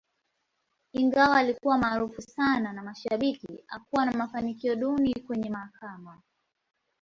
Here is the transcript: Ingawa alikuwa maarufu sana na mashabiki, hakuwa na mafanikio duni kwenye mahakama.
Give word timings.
Ingawa 0.93 1.37
alikuwa 1.37 1.77
maarufu 1.77 2.21
sana 2.21 2.73
na 2.73 2.83
mashabiki, 2.83 3.63
hakuwa 3.67 4.05
na 4.05 4.11
mafanikio 4.11 4.75
duni 4.75 5.13
kwenye 5.13 5.49
mahakama. 5.49 6.21